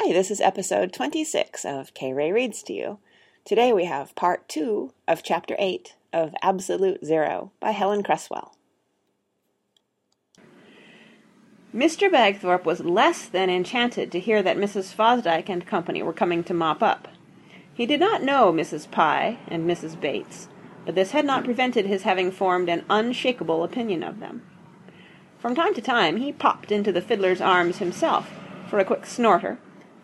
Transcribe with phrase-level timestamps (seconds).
[0.00, 2.12] Hi, this is episode 26 of K.
[2.12, 2.98] Ray Reads to You.
[3.44, 8.54] Today we have part 2 of chapter 8 of Absolute Zero by Helen Cresswell.
[11.74, 12.08] Mr.
[12.08, 14.94] Bagthorpe was less than enchanted to hear that Mrs.
[14.94, 17.08] Fosdyke and company were coming to mop up.
[17.74, 18.88] He did not know Mrs.
[18.88, 20.00] Pye and Mrs.
[20.00, 20.46] Bates,
[20.86, 24.42] but this had not prevented his having formed an unshakable opinion of them.
[25.40, 28.30] From time to time he popped into the fiddler's arms himself
[28.70, 29.58] for a quick snorter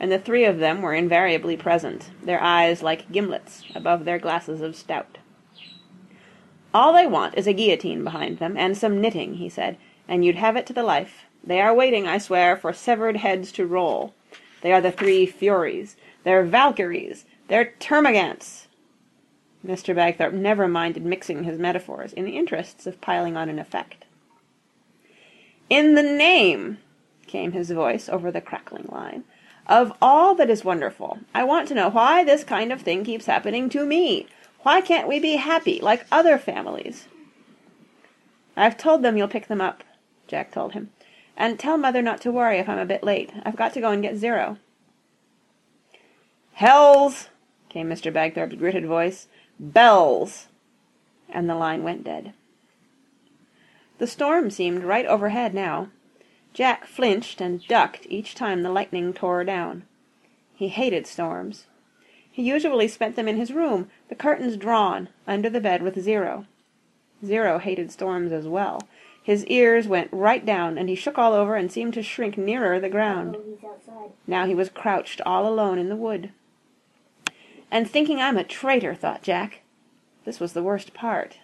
[0.00, 4.62] and the three of them were invariably present, their eyes like gimlets above their glasses
[4.62, 5.18] of stout.
[6.72, 9.76] All they want is a guillotine behind them, and some knitting, he said,
[10.08, 11.26] and you'd have it to the life.
[11.44, 14.14] They are waiting, I swear, for severed heads to roll.
[14.62, 15.96] They are the three Furies.
[16.24, 17.24] They're Valkyries.
[17.48, 18.66] They're Termagants.
[19.66, 19.94] Mr.
[19.94, 24.04] Bagthorpe never minded mixing his metaphors in the interests of piling on an effect.
[25.68, 26.78] In the name,
[27.26, 29.24] came his voice over the crackling line,
[29.70, 33.26] of all that is wonderful, I want to know why this kind of thing keeps
[33.26, 34.26] happening to me.
[34.62, 37.06] Why can't we be happy like other families?
[38.56, 39.84] I've told them you'll pick them up,
[40.26, 40.90] Jack told him.
[41.36, 43.30] And tell mother not to worry if I'm a bit late.
[43.44, 44.58] I've got to go and get Zero.
[46.54, 47.28] Hells!
[47.68, 48.12] came Mr.
[48.12, 49.28] Bagthorpe's gritted voice.
[49.58, 50.48] Bells!
[51.28, 52.34] And the line went dead.
[53.98, 55.88] The storm seemed right overhead now.
[56.52, 59.84] Jack flinched and ducked each time the lightning tore down.
[60.54, 61.66] He hated storms.
[62.30, 66.46] He usually spent them in his room, the curtains drawn, under the bed with Zero.
[67.24, 68.82] Zero hated storms as well.
[69.22, 72.80] His ears went right down, and he shook all over and seemed to shrink nearer
[72.80, 73.36] the ground.
[74.26, 76.30] Now he was crouched all alone in the wood.
[77.70, 79.60] And thinking I'm a traitor, thought Jack.
[80.24, 81.38] This was the worst part.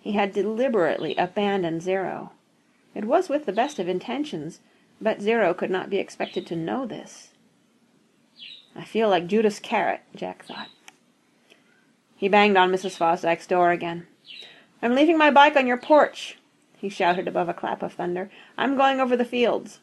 [0.00, 2.32] He had deliberately abandoned Zero.
[2.94, 4.60] It was with the best of intentions,
[5.00, 7.28] but Zero could not be expected to know this.
[8.74, 10.68] I feel like Judas Iscariot, Jack thought.
[12.16, 12.96] He banged on Mrs.
[12.96, 14.06] Fosdyke's door again.
[14.82, 16.38] I'm leaving my bike on your porch,
[16.76, 18.30] he shouted above a clap of thunder.
[18.56, 19.80] I'm going over the fields.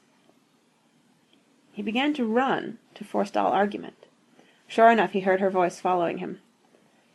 [1.72, 4.08] He began to run, to forestall argument.
[4.68, 6.40] Sure enough, he heard her voice following him.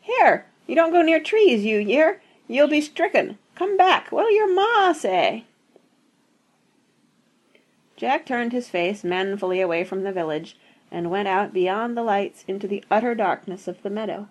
[0.01, 2.23] Here, you don't go near trees, you hear?
[2.47, 3.39] You'll be stricken.
[3.57, 4.11] Come back.
[4.11, 5.45] What'll your ma say?
[8.03, 10.57] Jack turned his face manfully away from the village,
[10.91, 14.27] and went out beyond the lights into the utter darkness of the meadow.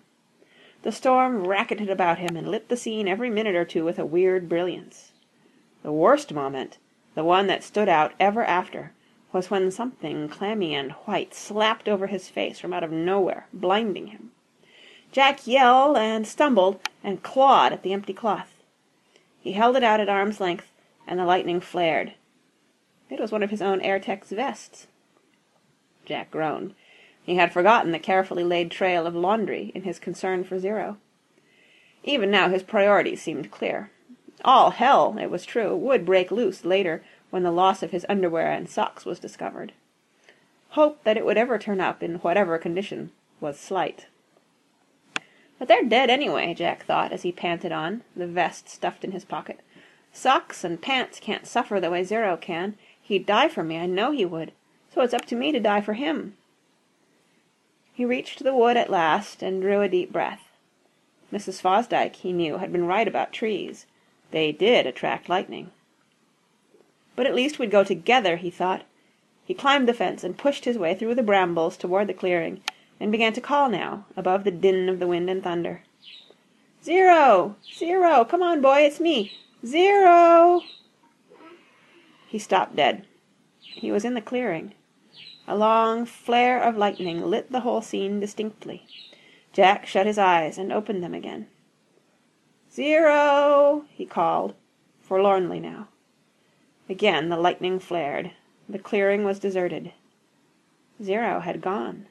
[0.82, 4.04] The storm racketed about him and lit the scene every minute or two with a
[4.04, 5.12] weird brilliance.
[5.82, 6.76] The worst moment,
[7.14, 8.92] the one that stood out ever after,
[9.32, 14.08] was when something clammy and white slapped over his face from out of nowhere, blinding
[14.08, 14.32] him.
[15.12, 18.52] Jack yelled and stumbled and clawed at the empty cloth.
[19.40, 20.70] He held it out at arm's length,
[21.06, 22.12] and the lightning flared.
[23.12, 24.86] It was one of his own Airtex vests.
[26.06, 26.74] Jack groaned.
[27.22, 30.96] He had forgotten the carefully laid trail of laundry in his concern for Zero.
[32.04, 33.90] Even now his priorities seemed clear.
[34.46, 38.50] All hell, it was true, would break loose later when the loss of his underwear
[38.50, 39.72] and socks was discovered.
[40.70, 44.06] Hope that it would ever turn up in whatever condition was slight.
[45.58, 49.26] But they're dead anyway, Jack thought as he panted on, the vest stuffed in his
[49.26, 49.60] pocket.
[50.14, 52.76] Socks and pants can't suffer the way Zero can,
[53.12, 54.52] He'd die for me, I know he would.
[54.94, 56.34] So it's up to me to die for him.
[57.92, 60.48] He reached the wood at last and drew a deep breath.
[61.30, 61.60] Mrs.
[61.60, 63.84] Fosdyke, he knew, had been right about trees.
[64.30, 65.72] They did attract lightning.
[67.14, 68.84] But at least we'd go together, he thought.
[69.44, 72.62] He climbed the fence and pushed his way through the brambles toward the clearing,
[72.98, 75.82] and began to call now, above the din of the wind and thunder.
[76.82, 77.56] Zero!
[77.76, 78.24] Zero!
[78.24, 79.32] Come on, boy, it's me!
[79.66, 80.62] Zero!
[82.32, 83.04] He stopped dead.
[83.60, 84.72] He was in the clearing.
[85.46, 88.86] A long flare of lightning lit the whole scene distinctly.
[89.52, 91.48] Jack shut his eyes and opened them again.
[92.72, 93.84] Zero!
[93.90, 94.54] he called,
[94.98, 95.88] forlornly now.
[96.88, 98.30] Again the lightning flared.
[98.66, 99.92] The clearing was deserted.
[101.02, 102.06] Zero had gone.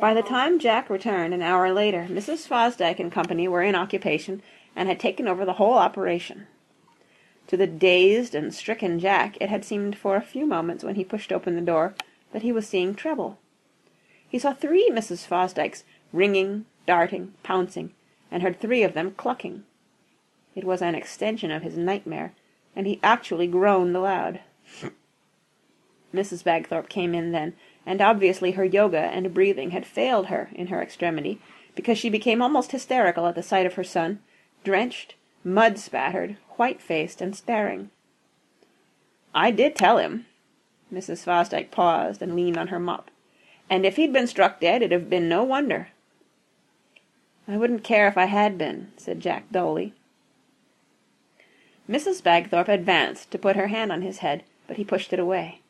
[0.00, 2.48] By the time Jack returned an hour later, Mrs.
[2.48, 4.40] Fosdyke and company were in occupation
[4.74, 6.46] and had taken over the whole operation.
[7.48, 11.04] To the dazed and stricken Jack it had seemed for a few moments when he
[11.04, 11.94] pushed open the door
[12.32, 13.38] that he was seeing treble.
[14.28, 15.26] He saw three Mrs.
[15.26, 17.92] Fosdykes ringing, darting, pouncing,
[18.30, 19.64] and heard three of them clucking.
[20.54, 22.32] It was an extension of his nightmare,
[22.74, 24.40] and he actually groaned aloud.
[26.14, 26.42] Mrs.
[26.42, 27.54] Bagthorpe came in then,
[27.84, 31.40] and obviously her yoga and breathing had failed her in her extremity,
[31.74, 34.20] because she became almost hysterical at the sight of her son,
[34.64, 35.14] drenched,
[35.46, 37.88] mud spattered, white-faced and staring.
[39.32, 40.26] I did tell him.
[40.92, 41.22] Mrs.
[41.22, 43.12] Fosdyke paused and leaned on her mop.
[43.70, 45.90] "And if he'd been struck dead, it'd have been no wonder."
[47.46, 49.92] "I wouldn't care if I had been," said Jack dully.
[51.88, 52.24] Mrs.
[52.24, 55.60] Bagthorpe advanced to put her hand on his head, but he pushed it away.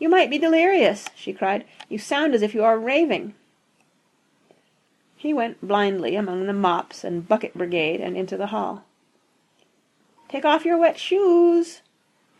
[0.00, 1.64] "You might be delirious," she cried.
[1.88, 3.34] "You sound as if you are raving."
[5.22, 8.82] He went blindly among the mops and bucket brigade and into the hall.
[10.26, 11.80] "Take off your wet shoes,"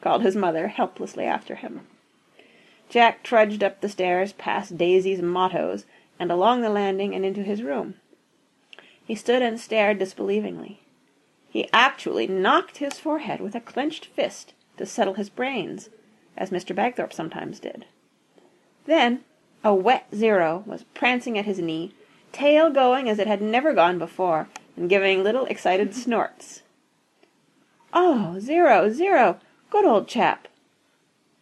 [0.00, 1.86] called his mother helplessly after him.
[2.88, 5.84] Jack trudged up the stairs past Daisy's mottos
[6.18, 8.00] and along the landing and into his room.
[9.06, 10.80] He stood and stared disbelievingly.
[11.48, 15.88] He actually knocked his forehead with a clenched fist to settle his brains,
[16.36, 16.74] as Mr.
[16.74, 17.84] Bagthorpe sometimes did.
[18.86, 19.22] Then
[19.62, 21.94] a wet zero was prancing at his knee,
[22.32, 26.00] tail going as it had never gone before, and giving little excited mm-hmm.
[26.00, 26.62] snorts.
[27.92, 29.38] "Oh, Zero, Zero!
[29.70, 30.48] Good old chap!"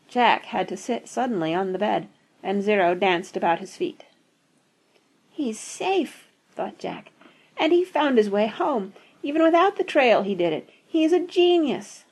[0.09, 2.09] Jack had to sit suddenly on the bed,
[2.43, 4.05] and Zero danced about his feet.
[5.31, 7.13] "He's safe," thought Jack,
[7.57, 8.93] "and he found his way home.
[9.23, 10.69] Even without the trail he did it.
[10.87, 12.05] He's a genius."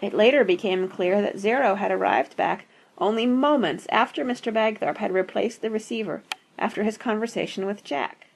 [0.00, 2.66] It later became clear that Zero had arrived back
[2.98, 4.52] only moments after Mr.
[4.52, 6.22] Bagthorpe had replaced the receiver
[6.60, 8.26] after his conversation with Jack.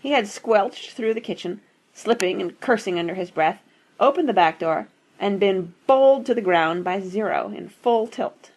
[0.00, 1.60] He had squelched through the kitchen,
[1.92, 3.60] slipping and cursing under his breath,
[3.98, 4.88] opened the back door,
[5.18, 8.50] and been bowled to the ground by Zero in full tilt.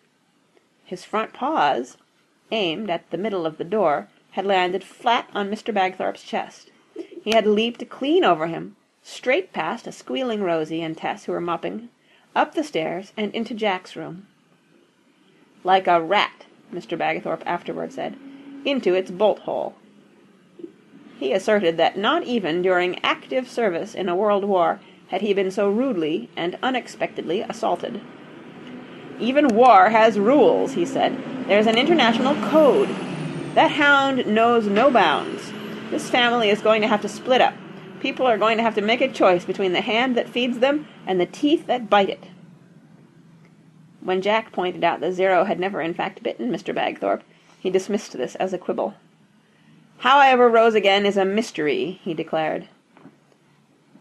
[0.86, 1.98] His front paws,
[2.52, 5.74] aimed at the middle of the door, had landed flat on Mr.
[5.74, 6.72] Bagthorpe's chest.
[7.24, 11.42] He had leaped clean over him, straight past a squealing Rosie and Tess who were
[11.42, 11.90] mopping,
[12.36, 14.28] up the stairs and into Jack's room.
[15.64, 16.98] Like a rat, Mr.
[16.98, 18.18] Bagthorpe afterward said,
[18.66, 19.76] into its bolt hole.
[21.20, 25.52] He asserted that not even during active service in a world war had he been
[25.52, 28.02] so rudely and unexpectedly assaulted.
[29.20, 31.18] Even war has rules, he said.
[31.48, 32.90] There's an international code.
[33.54, 35.54] That hound knows no bounds.
[35.92, 37.54] This family is going to have to split up.
[38.00, 40.88] People are going to have to make a choice between the hand that feeds them
[41.06, 42.24] and the teeth that bite it.
[44.02, 46.76] When Jack pointed out that Zero had never in fact bitten Mr.
[46.76, 47.24] Bagthorpe,
[47.64, 48.94] he dismissed this as a quibble.
[50.00, 52.68] How I ever rose again is a mystery, he declared.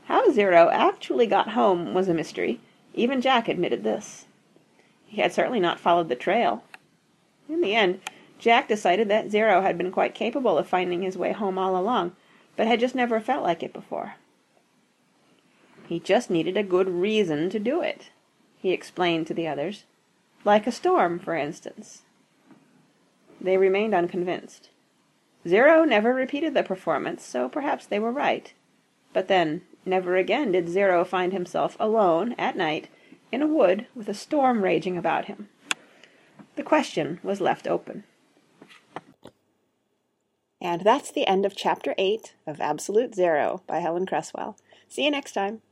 [0.07, 2.59] How Zero actually got home was a mystery.
[2.93, 4.25] Even Jack admitted this.
[5.07, 6.65] He had certainly not followed the trail.
[7.49, 8.01] In the end,
[8.41, 12.17] Jack decided that Zero had been quite capable of finding his way home all along,
[12.57, 14.17] but had just never felt like it before.
[15.87, 18.11] He just needed a good reason to do it,
[18.59, 19.85] he explained to the others.
[20.45, 22.03] Like a storm, for instance.
[23.43, 24.71] They remained unconvinced.
[25.47, 28.53] Zero never repeated the performance, so perhaps they were right.
[29.13, 32.89] But then, never again did Zero find himself alone, at night,
[33.33, 35.49] in a wood with a storm raging about him.
[36.55, 38.05] The question was left open.
[40.61, 44.57] And that's the end of Chapter 8 of Absolute Zero by Helen Cresswell.
[44.89, 45.63] See you next time.